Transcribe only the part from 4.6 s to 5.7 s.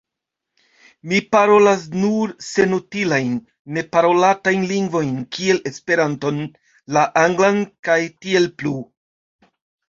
lingvojn kiel